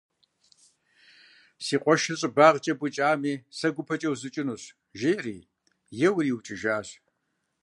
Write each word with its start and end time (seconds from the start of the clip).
Си 1.65 1.75
къуэшыр 1.83 2.17
щӀыбагъкӀэ 2.19 2.73
букӀами 2.79 3.33
сэ 3.57 3.67
гупэкӀэ 3.75 4.09
узукӀынущ, 4.13 4.63
жери, 4.99 5.37
еуэри 6.07 6.29
иукӀыжащ. 6.31 6.87